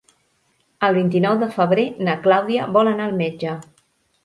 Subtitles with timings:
[0.87, 3.57] El vint-i-nou de febrer na Clàudia vol anar al metge.